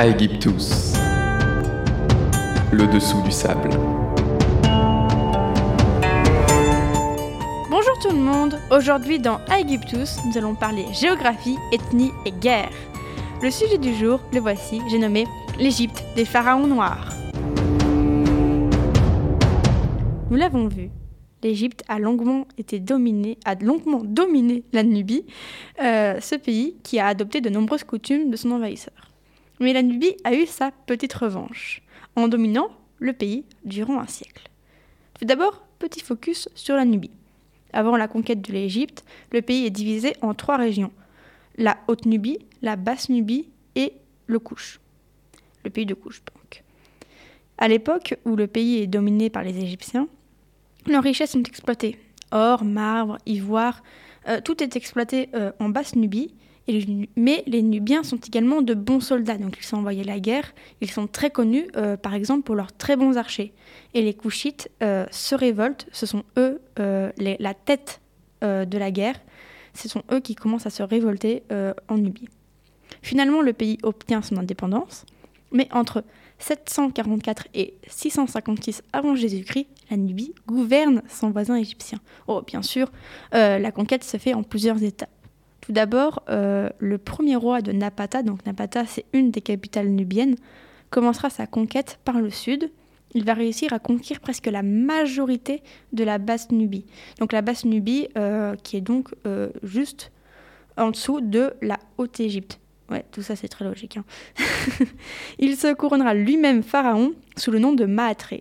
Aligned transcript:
Aegyptus, 0.00 0.92
le 2.70 2.86
dessous 2.86 3.20
du 3.22 3.32
sable. 3.32 3.68
Bonjour 7.68 7.98
tout 8.00 8.12
le 8.12 8.20
monde, 8.20 8.60
aujourd'hui 8.70 9.18
dans 9.18 9.40
Aegyptus, 9.50 10.18
nous 10.24 10.38
allons 10.38 10.54
parler 10.54 10.84
géographie, 10.92 11.56
ethnie 11.72 12.12
et 12.24 12.30
guerre. 12.30 12.70
Le 13.42 13.50
sujet 13.50 13.78
du 13.78 13.92
jour, 13.92 14.20
le 14.32 14.38
voici, 14.38 14.80
j'ai 14.88 15.00
nommé 15.00 15.26
l'Égypte 15.58 16.04
des 16.14 16.24
pharaons 16.24 16.68
noirs. 16.68 17.12
Nous 20.30 20.36
l'avons 20.36 20.68
vu, 20.68 20.90
l'Égypte 21.42 21.82
a 21.88 21.98
longuement 21.98 22.46
été 22.56 22.78
dominée, 22.78 23.36
a 23.44 23.56
longuement 23.56 24.02
dominé 24.04 24.62
la 24.72 24.84
Nubie, 24.84 25.24
euh, 25.82 26.20
ce 26.20 26.36
pays 26.36 26.76
qui 26.84 27.00
a 27.00 27.08
adopté 27.08 27.40
de 27.40 27.50
nombreuses 27.50 27.82
coutumes 27.82 28.30
de 28.30 28.36
son 28.36 28.52
envahisseur. 28.52 28.94
Mais 29.60 29.72
la 29.72 29.82
Nubie 29.82 30.16
a 30.24 30.34
eu 30.34 30.46
sa 30.46 30.70
petite 30.70 31.12
revanche, 31.12 31.82
en 32.16 32.28
dominant 32.28 32.70
le 32.98 33.12
pays 33.12 33.44
durant 33.64 34.00
un 34.00 34.06
siècle. 34.06 34.48
Tout 35.18 35.24
d'abord, 35.24 35.66
petit 35.78 36.00
focus 36.00 36.48
sur 36.54 36.76
la 36.76 36.84
Nubie. 36.84 37.10
Avant 37.72 37.96
la 37.96 38.08
conquête 38.08 38.40
de 38.40 38.52
l'Égypte, 38.52 39.04
le 39.32 39.42
pays 39.42 39.66
est 39.66 39.70
divisé 39.70 40.14
en 40.22 40.34
trois 40.34 40.56
régions 40.56 40.92
la 41.58 41.76
Haute-Nubie, 41.88 42.38
la 42.62 42.76
Basse-Nubie 42.76 43.48
et 43.74 43.92
le 44.26 44.38
Couche. 44.38 44.80
Le 45.64 45.70
pays 45.70 45.86
de 45.86 45.94
Couche, 45.94 46.22
donc. 46.34 46.62
À 47.58 47.66
l'époque 47.66 48.16
où 48.24 48.36
le 48.36 48.46
pays 48.46 48.78
est 48.78 48.86
dominé 48.86 49.28
par 49.28 49.42
les 49.42 49.58
Égyptiens, 49.58 50.08
leurs 50.86 51.02
richesses 51.02 51.32
sont 51.32 51.42
exploitées. 51.42 51.98
Or, 52.30 52.64
marbre, 52.64 53.18
ivoire, 53.26 53.82
euh, 54.28 54.40
tout 54.40 54.62
est 54.62 54.76
exploité 54.76 55.28
euh, 55.34 55.50
en 55.58 55.68
Basse-Nubie. 55.68 56.32
Mais 57.16 57.42
les 57.46 57.62
Nubiens 57.62 58.02
sont 58.02 58.18
également 58.18 58.62
de 58.62 58.74
bons 58.74 59.00
soldats, 59.00 59.38
donc 59.38 59.56
ils 59.58 59.64
sont 59.64 59.78
envoyés 59.78 60.02
à 60.02 60.04
la 60.04 60.20
guerre. 60.20 60.52
Ils 60.80 60.90
sont 60.90 61.06
très 61.06 61.30
connus, 61.30 61.68
euh, 61.76 61.96
par 61.96 62.14
exemple, 62.14 62.42
pour 62.42 62.54
leurs 62.54 62.72
très 62.72 62.96
bons 62.96 63.16
archers. 63.16 63.52
Et 63.94 64.02
les 64.02 64.14
Couchites 64.14 64.70
se 64.80 65.34
révoltent. 65.34 65.86
Ce 65.92 66.06
sont 66.06 66.24
eux 66.36 66.60
la 66.76 67.54
tête 67.54 68.00
de 68.42 68.78
la 68.78 68.90
guerre. 68.90 69.16
Ce 69.74 69.88
sont 69.88 70.02
eux 70.12 70.20
qui 70.20 70.34
commencent 70.34 70.66
à 70.66 70.70
se 70.70 70.82
révolter 70.82 71.42
en 71.88 71.96
Nubie. 71.96 72.28
Finalement, 73.02 73.40
le 73.40 73.52
pays 73.52 73.78
obtient 73.82 74.22
son 74.22 74.36
indépendance, 74.36 75.06
mais 75.52 75.68
entre 75.72 76.04
744 76.38 77.48
et 77.54 77.74
656 77.86 78.82
avant 78.92 79.14
Jésus-Christ, 79.14 79.66
la 79.90 79.96
Nubie 79.96 80.34
gouverne 80.46 81.02
son 81.08 81.30
voisin 81.30 81.56
égyptien. 81.56 81.98
Oh, 82.26 82.42
bien 82.46 82.62
sûr, 82.62 82.90
euh, 83.34 83.58
la 83.58 83.72
conquête 83.72 84.04
se 84.04 84.16
fait 84.16 84.34
en 84.34 84.42
plusieurs 84.42 84.82
étapes. 84.82 85.10
Tout 85.68 85.74
d'abord, 85.74 86.22
euh, 86.30 86.70
le 86.78 86.96
premier 86.96 87.36
roi 87.36 87.60
de 87.60 87.72
Napata, 87.72 88.22
donc 88.22 88.46
Napata 88.46 88.86
c'est 88.86 89.04
une 89.12 89.30
des 89.30 89.42
capitales 89.42 89.88
nubiennes, 89.88 90.36
commencera 90.88 91.28
sa 91.28 91.46
conquête 91.46 91.98
par 92.06 92.22
le 92.22 92.30
sud. 92.30 92.70
Il 93.12 93.26
va 93.26 93.34
réussir 93.34 93.74
à 93.74 93.78
conquérir 93.78 94.20
presque 94.20 94.46
la 94.46 94.62
majorité 94.62 95.62
de 95.92 96.04
la 96.04 96.16
basse 96.16 96.50
Nubie. 96.52 96.86
Donc 97.18 97.34
la 97.34 97.42
basse 97.42 97.66
Nubie 97.66 98.08
euh, 98.16 98.56
qui 98.62 98.78
est 98.78 98.80
donc 98.80 99.10
juste 99.62 100.10
en 100.78 100.90
dessous 100.90 101.20
de 101.20 101.52
la 101.60 101.78
Haute-Égypte. 101.98 102.60
Ouais, 102.88 103.04
tout 103.12 103.20
ça 103.20 103.36
c'est 103.36 103.48
très 103.48 103.66
logique. 103.66 103.98
Hein. 103.98 104.06
il 105.38 105.54
se 105.54 105.74
couronnera 105.74 106.14
lui-même 106.14 106.62
pharaon 106.62 107.12
sous 107.36 107.50
le 107.50 107.58
nom 107.58 107.74
de 107.74 107.84
Maatré. 107.84 108.40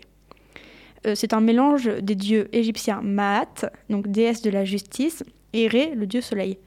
Euh, 1.06 1.14
c'est 1.14 1.34
un 1.34 1.42
mélange 1.42 1.90
des 2.02 2.16
dieux 2.16 2.48
égyptiens 2.54 3.02
Maat, 3.02 3.70
donc 3.90 4.08
déesse 4.08 4.42
de 4.44 4.50
la 4.50 4.64
justice, 4.64 5.26
et 5.52 5.68
Ré, 5.68 5.94
le 5.94 6.08
dieu 6.08 6.22
soleil. 6.22 6.58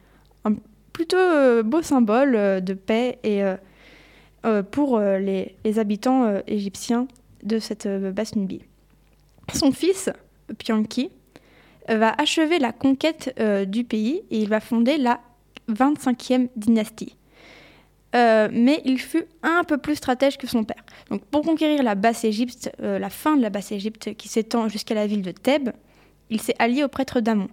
Plutôt 0.93 1.17
euh, 1.17 1.63
beau 1.63 1.81
symbole 1.81 2.35
euh, 2.35 2.59
de 2.59 2.73
paix 2.73 3.19
et 3.23 3.41
pour 4.71 4.99
les, 4.99 5.55
habitants 5.77 6.41
égyptiens 6.47 7.07
de 7.43 7.59
cette 7.59 7.87
basse 7.87 8.35
Nubie. 8.35 8.63
Son 9.53 9.71
fils, 9.71 10.09
Pianki, 10.57 11.11
va 11.87 12.15
achever 12.17 12.57
la 12.57 12.71
conquête 12.71 13.39
du 13.69 13.83
pays 13.83 14.23
et 14.31 14.39
il 14.39 14.49
va 14.49 14.59
fonder 14.59 14.97
la 14.97 15.19
25e 15.69 16.47
dynastie. 16.55 17.15
Euh, 18.13 18.49
mais 18.51 18.81
il 18.83 18.99
fut 18.99 19.25
un 19.41 19.63
peu 19.63 19.77
plus 19.77 19.95
stratège 19.95 20.37
que 20.37 20.47
son 20.47 20.63
père. 20.63 20.83
Donc 21.09 21.23
pour 21.25 21.43
conquérir 21.43 21.81
la 21.81 21.95
basse 21.95 22.25
Égypte, 22.25 22.71
euh, 22.81 22.99
la 22.99 23.09
fin 23.09 23.37
de 23.37 23.41
la 23.41 23.49
basse 23.49 23.71
Égypte 23.71 24.15
qui 24.15 24.27
s'étend 24.27 24.67
jusqu'à 24.67 24.95
la 24.95 25.07
ville 25.07 25.21
de 25.21 25.31
Thèbes, 25.31 25.71
il 26.29 26.41
s'est 26.41 26.55
allié 26.59 26.83
au 26.83 26.89
prêtre 26.89 27.21
d'Amon. 27.21 27.47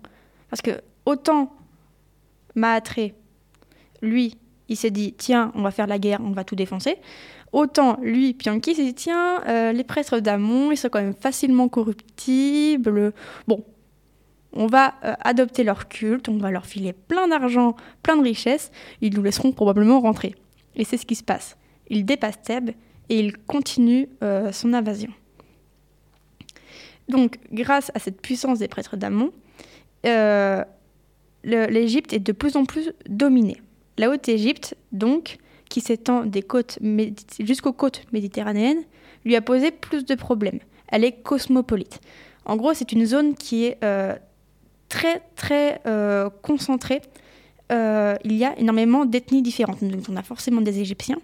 Parce 0.50 0.62
que 0.62 0.80
autant 1.06 1.52
Maatré, 2.56 3.14
lui, 4.02 4.36
il 4.68 4.76
s'est 4.76 4.90
dit 4.90 5.14
tiens, 5.16 5.52
on 5.54 5.62
va 5.62 5.70
faire 5.70 5.86
la 5.86 5.98
guerre, 5.98 6.20
on 6.22 6.30
va 6.30 6.44
tout 6.44 6.56
défoncer. 6.56 6.96
Autant 7.52 7.98
lui, 8.02 8.34
Pianki, 8.34 8.74
s'est 8.74 8.84
dit 8.84 8.94
tiens, 8.94 9.42
euh, 9.46 9.72
les 9.72 9.84
prêtres 9.84 10.20
d'Amon, 10.20 10.70
ils 10.70 10.76
sont 10.76 10.88
quand 10.88 11.00
même 11.00 11.14
facilement 11.14 11.68
corruptibles. 11.68 13.12
Bon, 13.46 13.64
on 14.52 14.66
va 14.66 14.94
adopter 15.20 15.64
leur 15.64 15.88
culte, 15.88 16.28
on 16.28 16.38
va 16.38 16.50
leur 16.50 16.66
filer 16.66 16.92
plein 16.92 17.28
d'argent, 17.28 17.76
plein 18.02 18.16
de 18.16 18.22
richesses, 18.22 18.70
ils 19.00 19.14
nous 19.14 19.22
laisseront 19.22 19.52
probablement 19.52 20.00
rentrer. 20.00 20.34
Et 20.76 20.84
c'est 20.84 20.96
ce 20.96 21.06
qui 21.06 21.14
se 21.14 21.24
passe. 21.24 21.56
Il 21.88 22.04
dépasse 22.04 22.40
Thèbes 22.42 22.70
et 23.08 23.18
il 23.18 23.36
continue 23.36 24.08
euh, 24.22 24.52
son 24.52 24.72
invasion. 24.74 25.10
Donc, 27.08 27.38
grâce 27.52 27.90
à 27.94 27.98
cette 27.98 28.20
puissance 28.20 28.58
des 28.58 28.68
prêtres 28.68 28.96
d'Amon, 28.96 29.32
euh, 30.06 30.62
l'Égypte 31.42 32.12
est 32.12 32.18
de 32.18 32.32
plus 32.32 32.56
en 32.56 32.64
plus 32.64 32.92
dominée. 33.08 33.60
La 33.98 34.10
Haute-Égypte, 34.10 34.76
donc, 34.92 35.38
qui 35.68 35.80
s'étend 35.80 36.24
jusqu'aux 37.40 37.72
côtes 37.72 38.02
méditerranéennes, 38.12 38.82
lui 39.24 39.36
a 39.36 39.42
posé 39.42 39.70
plus 39.70 40.04
de 40.04 40.14
problèmes. 40.14 40.60
Elle 40.88 41.04
est 41.04 41.22
cosmopolite. 41.22 42.00
En 42.46 42.56
gros, 42.56 42.72
c'est 42.72 42.92
une 42.92 43.04
zone 43.04 43.34
qui 43.34 43.66
est 43.66 43.78
euh, 43.84 44.14
très, 44.88 45.20
très 45.36 45.82
concentrée 46.42 47.02
euh, 47.70 48.16
il 48.24 48.34
y 48.34 48.44
a 48.44 48.58
énormément 48.58 49.04
d'ethnies 49.04 49.42
différentes. 49.42 49.78
On 50.08 50.16
a 50.16 50.22
forcément 50.22 50.60
des 50.60 50.80
Égyptiens, 50.80 51.18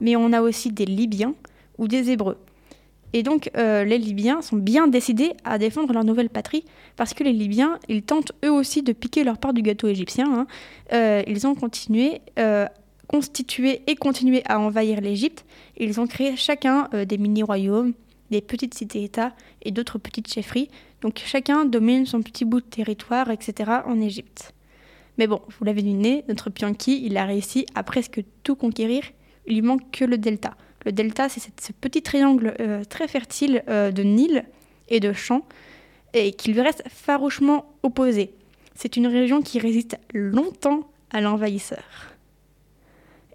mais 0.00 0.16
on 0.16 0.32
a 0.32 0.40
aussi 0.40 0.70
des 0.70 0.86
Libyens 0.86 1.34
ou 1.76 1.88
des 1.88 2.10
Hébreux. 2.10 2.38
Et 3.12 3.22
donc, 3.22 3.50
euh, 3.56 3.84
les 3.84 3.98
Libyens 3.98 4.42
sont 4.42 4.56
bien 4.56 4.86
décidés 4.86 5.32
à 5.44 5.58
défendre 5.58 5.92
leur 5.92 6.04
nouvelle 6.04 6.28
patrie, 6.28 6.64
parce 6.96 7.14
que 7.14 7.24
les 7.24 7.32
Libyens, 7.32 7.78
ils 7.88 8.02
tentent 8.02 8.32
eux 8.44 8.52
aussi 8.52 8.82
de 8.82 8.92
piquer 8.92 9.24
leur 9.24 9.38
part 9.38 9.54
du 9.54 9.62
gâteau 9.62 9.88
égyptien. 9.88 10.26
Hein. 10.30 10.46
Euh, 10.92 11.22
ils 11.26 11.46
ont 11.46 11.54
continué, 11.54 12.20
constitué 13.06 13.82
et 13.86 13.96
continué 13.96 14.42
à 14.46 14.60
envahir 14.60 15.00
l'Égypte. 15.00 15.46
Ils 15.78 16.00
ont 16.00 16.06
créé 16.06 16.36
chacun 16.36 16.88
des 16.92 17.16
mini-royaumes, 17.16 17.94
des 18.30 18.42
petites 18.42 18.74
cités-États 18.74 19.32
et 19.62 19.70
d'autres 19.70 19.98
petites 19.98 20.30
chefferies. 20.30 20.68
Donc, 21.00 21.22
chacun 21.24 21.64
domine 21.64 22.04
son 22.04 22.20
petit 22.20 22.44
bout 22.44 22.60
de 22.60 22.66
territoire, 22.66 23.30
etc. 23.30 23.70
en 23.86 24.00
Égypte. 24.00 24.52
Mais 25.18 25.26
bon, 25.26 25.40
vous 25.48 25.64
l'avez 25.64 25.82
deviné, 25.82 26.24
notre 26.28 26.48
Pianki, 26.48 27.04
il 27.04 27.16
a 27.16 27.24
réussi 27.24 27.66
à 27.74 27.82
presque 27.82 28.22
tout 28.44 28.54
conquérir. 28.54 29.02
Il 29.46 29.54
lui 29.54 29.62
manque 29.62 29.90
que 29.90 30.04
le 30.04 30.16
delta. 30.16 30.56
Le 30.84 30.92
delta, 30.92 31.28
c'est 31.28 31.40
ce 31.60 31.72
petit 31.72 32.02
triangle 32.02 32.54
euh, 32.60 32.84
très 32.84 33.08
fertile 33.08 33.62
euh, 33.68 33.90
de 33.90 34.02
Nil 34.02 34.44
et 34.88 35.00
de 35.00 35.12
champs, 35.12 35.44
et 36.14 36.32
qui 36.32 36.52
lui 36.52 36.60
reste 36.60 36.82
farouchement 36.88 37.66
opposé. 37.82 38.32
C'est 38.74 38.96
une 38.96 39.06
région 39.06 39.42
qui 39.42 39.58
résiste 39.58 39.98
longtemps 40.14 40.88
à 41.10 41.20
l'envahisseur. 41.20 42.14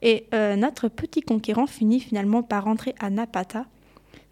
Et 0.02 0.26
euh, 0.34 0.56
notre 0.56 0.88
petit 0.88 1.22
conquérant 1.22 1.68
finit 1.68 2.00
finalement 2.00 2.44
par 2.44 2.64
rentrer 2.64 2.96
à 3.00 3.10
Napata, 3.10 3.66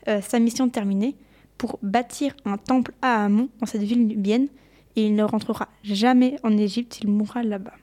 sa 0.07 0.39
mission 0.39 0.67
terminée, 0.67 1.15
pour 1.59 1.77
bâtir 1.83 2.35
un 2.45 2.57
temple 2.57 2.91
à 3.03 3.23
Amon 3.23 3.49
dans 3.59 3.67
cette 3.67 3.83
ville 3.83 4.07
nubienne 4.07 4.47
et 4.95 5.05
il 5.05 5.15
ne 5.15 5.23
rentrera 5.23 5.67
jamais 5.83 6.37
en 6.43 6.57
Égypte, 6.57 6.99
il 7.01 7.09
mourra 7.09 7.43
là-bas. 7.43 7.75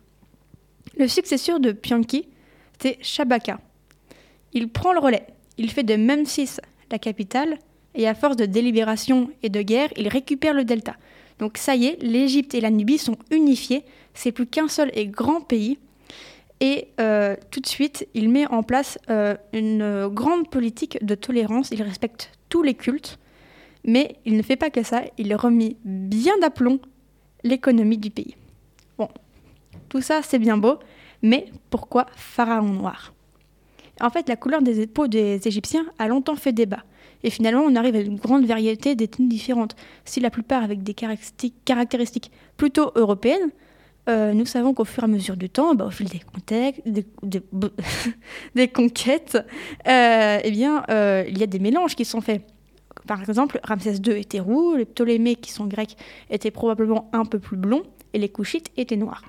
Le 0.97 1.07
successeur 1.07 1.61
de 1.61 1.73
Pianki, 1.73 2.29
c'est 2.81 2.99
Shabaka. 3.03 3.61
Il 4.59 4.69
prend 4.69 4.93
le 4.93 4.99
relais, 4.99 5.25
il 5.57 5.71
fait 5.71 5.85
de 5.85 5.95
Memphis 5.95 6.57
la 6.91 6.99
capitale, 6.99 7.59
et 7.95 8.09
à 8.09 8.15
force 8.17 8.35
de 8.35 8.45
délibération 8.45 9.31
et 9.45 9.51
de 9.51 9.63
guerre, 9.63 9.91
il 9.97 10.09
récupère 10.09 10.53
le 10.53 10.65
delta. 10.65 10.97
Donc 11.39 11.59
ça 11.59 11.77
y 11.77 11.87
est, 11.87 12.03
l'Égypte 12.03 12.57
et 12.57 12.61
la 12.61 12.71
Nubie 12.71 12.99
sont 12.99 13.17
unifiés, 13.31 13.85
c'est 14.15 14.33
plus 14.33 14.49
qu'un 14.49 14.67
seul 14.67 14.91
et 14.95 15.07
grand 15.07 15.43
pays. 15.43 15.79
Et 16.59 16.89
euh, 16.99 17.37
tout 17.53 17.61
de 17.61 17.69
suite, 17.69 18.09
il 18.15 18.29
met 18.31 18.49
en 18.49 18.65
place 18.65 18.99
euh, 19.11 19.37
une 19.53 20.09
grande 20.09 20.51
politique 20.51 20.99
de 21.07 21.15
tolérance, 21.15 21.71
il 21.71 21.81
respecte 21.81 22.33
tous 22.49 22.65
les 22.65 22.75
cultes, 22.75 23.21
mais 23.85 24.17
il 24.25 24.37
ne 24.37 24.43
fait 24.43 24.57
pas 24.57 24.71
que 24.71 24.83
ça, 24.83 25.03
il 25.19 25.33
remet 25.37 25.77
bien 25.85 26.37
d'aplomb 26.41 26.81
l'économie 27.45 27.99
du 27.99 28.11
pays. 28.11 28.35
Bon, 28.99 29.09
tout 29.89 30.01
ça 30.01 30.23
c'est 30.23 30.41
bien 30.41 30.57
beau, 30.57 30.81
mais 31.23 31.47
pourquoi 31.71 32.07
Pharaon 32.17 32.73
noir? 32.73 33.13
En 34.01 34.11
fait, 34.11 34.29
la 34.29 34.37
couleur 34.37 34.63
des 34.63 34.87
peaux 34.87 35.09
des 35.09 35.47
Égyptiens 35.47 35.87
a 35.99 36.09
longtemps 36.09 36.37
fait 36.37 36.53
débat. 36.53 36.85
Et 37.25 37.31
finalement, 37.31 37.63
on 37.63 37.75
arrive 37.75 37.97
à 37.97 38.01
une 38.01 38.17
grande 38.17 38.47
variété 38.47 38.95
d'ethnies 38.95 39.29
différentes. 39.29 39.75
Si 40.05 40.21
la 40.21 40.31
plupart 40.31 40.63
avec 40.63 40.83
des 40.83 40.95
caractéristiques 40.95 42.31
plutôt 42.57 42.93
européennes, 42.95 43.51
euh, 44.09 44.33
nous 44.33 44.47
savons 44.47 44.73
qu'au 44.73 44.85
fur 44.85 45.03
et 45.03 45.05
à 45.05 45.09
mesure 45.09 45.37
du 45.37 45.51
temps, 45.51 45.75
bah, 45.75 45.87
au 45.87 45.91
fil 45.91 46.09
des, 46.09 47.05
des, 48.55 48.69
conquêtes, 48.69 49.39
euh, 49.87 50.39
eh 50.43 50.51
bien, 50.51 50.85
euh, 50.91 51.25
il 51.29 51.39
y 51.39 51.43
a 51.43 51.47
des 51.47 51.59
mélanges 51.59 51.95
qui 51.95 52.05
sont 52.05 52.21
faits. 52.21 52.43
Par 53.07 53.21
exemple, 53.21 53.61
Ramsès 53.65 53.97
II 53.97 54.19
était 54.19 54.41
roux, 54.41 54.77
les 54.77 54.85
Ptolémées, 54.85 55.37
qui 55.37 55.53
sont 55.53 55.67
grecs, 55.67 55.97
étaient 56.31 56.51
probablement 56.51 57.11
un 57.13 57.25
peu 57.25 57.39
plus 57.39 57.57
blonds, 57.57 57.83
et 58.15 58.19
les 58.19 58.29
Couchites 58.29 58.71
étaient 58.77 58.97
noirs. 58.97 59.25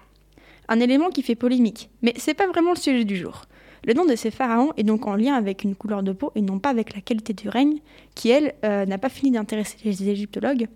Un 0.69 0.79
élément 0.79 1.09
qui 1.09 1.23
fait 1.23 1.35
polémique, 1.35 1.89
mais 2.01 2.13
c'est 2.17 2.33
pas 2.33 2.47
vraiment 2.47 2.71
le 2.71 2.77
sujet 2.77 3.03
du 3.03 3.17
jour. 3.17 3.43
Le 3.85 3.93
nom 3.93 4.05
de 4.05 4.15
ces 4.15 4.31
pharaons 4.31 4.71
est 4.77 4.83
donc 4.83 5.07
en 5.07 5.15
lien 5.15 5.35
avec 5.35 5.63
une 5.63 5.75
couleur 5.75 6.03
de 6.03 6.11
peau 6.11 6.31
et 6.35 6.41
non 6.41 6.59
pas 6.59 6.69
avec 6.69 6.93
la 6.95 7.01
qualité 7.01 7.33
du 7.33 7.49
règne, 7.49 7.79
qui 8.15 8.29
elle 8.29 8.55
n'a 8.63 8.97
pas 8.97 9.09
fini 9.09 9.31
d'intéresser 9.31 9.77
les 9.83 10.09
égyptologues. 10.09 10.67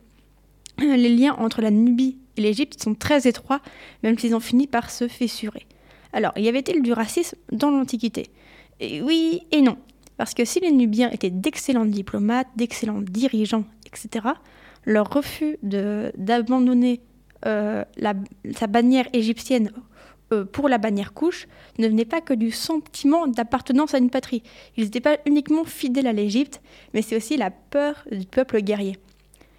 Les 0.79 1.09
liens 1.09 1.35
entre 1.37 1.61
la 1.61 1.71
Nubie 1.71 2.17
et 2.37 2.41
l'Égypte 2.41 2.81
sont 2.81 2.95
très 2.95 3.27
étroits, 3.27 3.61
même 4.01 4.17
s'ils 4.17 4.35
ont 4.35 4.39
fini 4.39 4.67
par 4.67 4.89
se 4.89 5.07
fissurer. 5.07 5.67
Alors, 6.13 6.37
y 6.37 6.47
avait-il 6.47 6.81
du 6.81 6.93
racisme 6.93 7.37
dans 7.51 7.71
l'Antiquité? 7.71 8.27
Oui 8.81 9.41
et 9.51 9.61
non. 9.61 9.77
Parce 10.17 10.33
que 10.33 10.45
si 10.45 10.59
les 10.59 10.71
Nubiens 10.71 11.09
étaient 11.11 11.29
d'excellents 11.29 11.85
diplomates, 11.85 12.47
d'excellents 12.55 13.01
dirigeants, 13.01 13.65
etc., 13.85 14.27
leur 14.85 15.09
refus 15.11 15.57
d'abandonner 15.61 17.01
euh, 17.45 17.83
sa 18.55 18.67
bannière 18.67 19.07
égyptienne 19.13 19.71
euh, 20.33 20.45
pour 20.45 20.67
la 20.69 20.77
bannière 20.77 21.13
couche 21.13 21.47
ne 21.77 21.87
venait 21.87 22.05
pas 22.05 22.21
que 22.21 22.33
du 22.33 22.51
sentiment 22.51 23.27
d'appartenance 23.27 23.93
à 23.93 23.97
une 23.97 24.09
patrie. 24.09 24.43
Ils 24.77 24.85
n'étaient 24.85 24.99
pas 24.99 25.17
uniquement 25.25 25.63
fidèles 25.63 26.07
à 26.07 26.13
l'Égypte, 26.13 26.61
mais 26.93 27.01
c'est 27.01 27.15
aussi 27.15 27.37
la 27.37 27.51
peur 27.51 28.03
du 28.11 28.25
peuple 28.25 28.61
guerrier. 28.61 28.97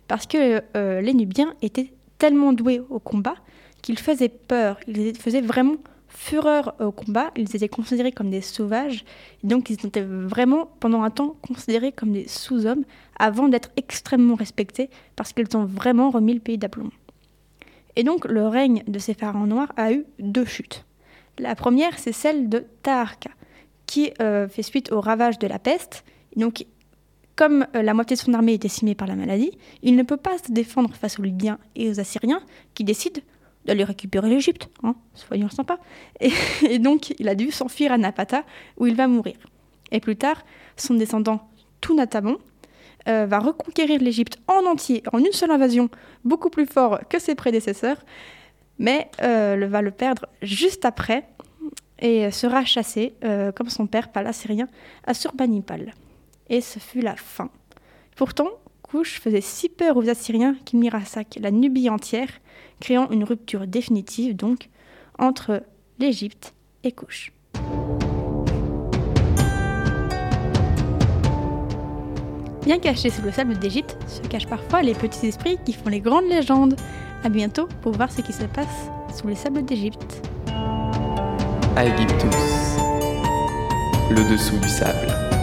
Parce 0.09 0.27
que 0.27 0.63
euh, 0.77 1.01
les 1.01 1.15
Nubiens 1.15 1.55
étaient 1.63 1.93
tellement 2.19 2.53
doués 2.53 2.83
au 2.91 2.99
combat 2.99 3.37
qu'ils 3.83 3.99
faisaient 3.99 4.29
peur, 4.29 4.79
ils 4.87 5.17
faisaient 5.17 5.41
vraiment 5.41 5.77
fureur 6.09 6.75
au 6.81 6.93
combat, 6.93 7.31
ils 7.37 7.55
étaient 7.55 7.69
considérés 7.69 8.13
comme 8.13 8.31
des 8.31 8.41
sauvages, 8.41 9.05
donc 9.43 9.69
ils 9.69 9.85
étaient 9.85 10.01
vraiment 10.01 10.71
pendant 10.81 11.03
un 11.03 11.11
temps 11.11 11.37
considérés 11.47 11.93
comme 11.93 12.13
des 12.13 12.29
sous-hommes 12.29 12.85
avant 13.19 13.49
d'être 13.49 13.71
extrêmement 13.77 14.37
respectés 14.37 14.91
parce 15.17 15.33
qu'ils 15.33 15.57
ont 15.57 15.65
vraiment 15.65 16.11
remis 16.11 16.35
le 16.35 16.41
pays 16.41 16.57
d'aplomb. 16.57 16.91
Et 17.97 18.03
donc 18.03 18.25
le 18.27 18.47
règne 18.47 18.83
de 18.87 18.99
ces 18.99 19.15
pharaons 19.15 19.47
noirs 19.47 19.73
a 19.77 19.93
eu 19.93 20.05
deux 20.19 20.45
chutes. 20.45 20.85
La 21.39 21.55
première, 21.55 21.99
c'est 21.99 22.13
celle 22.13 22.49
de 22.49 22.65
Taharka, 22.83 23.31
qui 23.87 24.13
euh, 24.21 24.49
fait 24.49 24.63
suite 24.63 24.93
au 24.93 25.01
ravage 25.01 25.39
de 25.39 25.47
la 25.47 25.59
peste. 25.59 26.05
Donc 26.37 26.65
comme 27.37 27.67
euh, 27.75 27.83
la 27.83 27.95
moitié 27.95 28.17
de 28.17 28.21
son 28.21 28.35
armée 28.35 28.55
est 28.55 28.59
décimée 28.59 28.95
par 28.95 29.09
la 29.09 29.17
maladie, 29.17 29.53
il 29.83 29.97
ne 29.97 30.03
peut 30.03 30.17
pas 30.17 30.39
se 30.39 30.53
défendre 30.53 30.95
face 30.95 31.19
aux 31.19 31.23
Libyens 31.23 31.59
et 31.75 31.91
aux 31.91 32.01
Assyriens 32.01 32.41
qui 32.75 32.85
décident 32.85 33.21
d'aller 33.65 33.85
récupérer 33.85 34.29
l'Égypte, 34.29 34.69
hein, 34.83 34.95
soyons 35.15 35.49
sympas. 35.49 35.79
Et, 36.21 36.79
donc 36.79 37.15
il 37.19 37.29
a 37.29 37.35
dû 37.35 37.51
s'enfuir 37.51 37.93
à 37.93 37.99
Napata 37.99 38.45
où 38.77 38.87
il 38.87 38.95
va 38.95 39.09
mourir. 39.09 39.37
Et 39.91 40.01
plus 40.01 40.17
tard, 40.17 40.45
son 40.77 40.95
descendant 40.95 41.49
Tunatamon 41.81 42.39
euh, 43.09 43.27
va 43.27 43.39
reconquérir 43.39 44.01
l'Égypte 44.01 44.39
en 44.49 44.67
entier 44.67 45.03
en 45.13 45.19
une 45.19 45.33
seule 45.33 45.51
invasion, 45.51 45.89
beaucoup 46.25 46.51
plus 46.51 46.67
fort 46.67 47.01
que 47.09 47.19
ses 47.19 47.35
prédécesseurs, 47.35 48.05
mais 48.79 49.11
euh, 49.23 49.67
va 49.69 49.83
le 49.83 49.91
perdre 49.91 50.27
juste 50.43 50.85
après 50.85 51.25
et 52.01 52.31
sera 52.33 52.65
chassé, 52.65 53.15
comme 53.55 53.71
son 53.71 53.87
père, 53.87 54.11
par 54.11 54.25
l'Assyrien, 54.25 54.67
à 55.07 55.15
Surbanipal 55.15 55.95
et 56.49 56.61
ce 56.61 56.79
fut 56.79 57.01
la 57.01 57.17
fin. 57.17 57.51
Pourtant, 58.17 58.49
Couche 58.83 59.21
faisait 59.21 59.41
si 59.41 59.69
peur 59.69 59.97
aux 59.97 60.09
Assyriens 60.09 60.57
qu'ils 60.65 60.79
mirent 60.79 60.95
à 60.95 61.05
sac 61.05 61.39
la 61.41 61.51
Nubie 61.51 61.91
entière, 61.91 62.29
créant 62.81 63.11
une 63.11 63.25
rupture 63.25 63.67
définitive 63.67 64.37
donc 64.37 64.69
entre 65.19 65.63
l'Égypte 65.99 66.55
et 66.83 66.93
Couche. 66.93 67.34
Bien 72.65 72.79
cachés 72.79 73.11
sous 73.11 73.21
le 73.21 73.31
sable 73.31 73.59
d'Égypte 73.59 73.95
se 74.07 74.27
cachent 74.27 74.47
parfois 74.47 74.81
les 74.81 74.95
petits 74.95 75.27
esprits 75.27 75.59
qui 75.67 75.75
font 75.75 75.91
les 75.91 76.01
grandes 76.01 76.29
légendes. 76.29 76.77
A 77.23 77.29
bientôt 77.29 77.69
pour 77.83 77.93
voir 77.93 78.11
ce 78.11 78.23
qui 78.23 78.33
se 78.33 78.45
passe 78.45 78.89
sous 79.15 79.29
les 79.29 79.35
sables 79.35 79.65
d'Égypte. 79.65 80.27
Aegyptus, 81.77 82.79
le 84.11 84.31
dessous 84.31 84.57
du 84.59 84.69
sable. 84.69 85.34